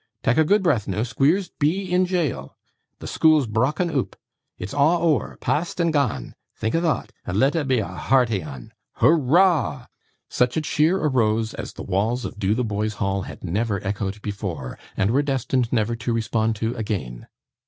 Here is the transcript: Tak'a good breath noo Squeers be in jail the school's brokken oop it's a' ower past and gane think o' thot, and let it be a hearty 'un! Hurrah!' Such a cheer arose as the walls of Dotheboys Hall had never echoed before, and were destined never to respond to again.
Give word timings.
Tak'a 0.23 0.43
good 0.43 0.63
breath 0.63 0.87
noo 0.87 1.03
Squeers 1.05 1.49
be 1.59 1.91
in 1.93 2.07
jail 2.07 2.57
the 2.97 3.05
school's 3.05 3.45
brokken 3.45 3.91
oop 3.93 4.15
it's 4.57 4.73
a' 4.73 4.77
ower 4.79 5.37
past 5.41 5.79
and 5.79 5.93
gane 5.93 6.33
think 6.57 6.73
o' 6.73 6.81
thot, 6.81 7.11
and 7.23 7.37
let 7.37 7.55
it 7.55 7.67
be 7.67 7.77
a 7.77 7.85
hearty 7.87 8.41
'un! 8.41 8.71
Hurrah!' 8.93 9.85
Such 10.27 10.57
a 10.57 10.61
cheer 10.61 10.97
arose 10.97 11.53
as 11.53 11.73
the 11.73 11.83
walls 11.83 12.25
of 12.25 12.39
Dotheboys 12.39 12.95
Hall 12.95 13.21
had 13.21 13.43
never 13.43 13.79
echoed 13.85 14.23
before, 14.23 14.79
and 14.97 15.11
were 15.11 15.21
destined 15.21 15.71
never 15.71 15.95
to 15.95 16.13
respond 16.13 16.55
to 16.55 16.73
again. 16.73 17.27